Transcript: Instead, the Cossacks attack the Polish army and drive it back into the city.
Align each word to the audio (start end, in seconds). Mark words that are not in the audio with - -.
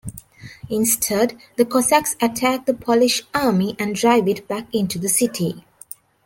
Instead, 0.67 1.37
the 1.57 1.65
Cossacks 1.65 2.15
attack 2.19 2.65
the 2.65 2.73
Polish 2.73 3.21
army 3.35 3.75
and 3.77 3.93
drive 3.93 4.27
it 4.27 4.47
back 4.47 4.65
into 4.73 4.97
the 4.97 5.07
city. 5.07 5.63